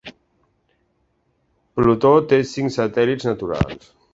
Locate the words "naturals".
3.33-3.97